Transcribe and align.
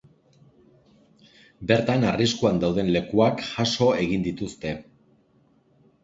Bertan 1.71 2.05
arriskuan 2.11 2.61
dauden 2.63 2.89
lekuak 2.95 3.43
jaso 3.49 3.91
egin 4.05 4.25
dituzte. 4.29 4.73